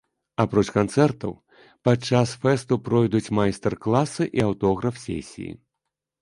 [0.43, 1.33] Апроч канцэртаў
[1.87, 5.51] падчас фэсту пройдуць майстар-класы і аўтограф-сесіі.